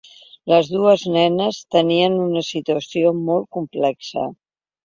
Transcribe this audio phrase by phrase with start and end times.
[0.53, 4.29] Les dues nenes tenien una situació ‘molt complexa’.